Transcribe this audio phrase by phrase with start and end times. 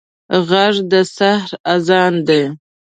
[0.49, 2.41] غږ د سحر اذان دی